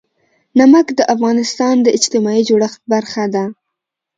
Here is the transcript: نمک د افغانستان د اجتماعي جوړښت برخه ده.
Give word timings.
نمک 0.59 0.87
د 0.97 1.01
افغانستان 1.13 1.75
د 1.81 1.87
اجتماعي 1.97 2.41
جوړښت 2.49 2.79
برخه 2.93 3.23
ده. 3.33 3.43